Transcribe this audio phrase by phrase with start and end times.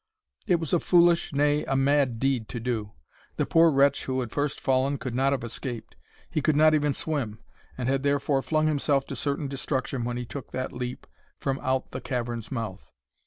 [0.47, 2.93] It was a foolish, nay, a mad deed to do.
[3.35, 5.95] The poor wretch who had first fallen could not have escaped.
[6.27, 7.37] He could not even swim,
[7.77, 11.05] and had therefore flung himself to certain destruction when he took that leap
[11.37, 12.91] from out of the cavern's mouth.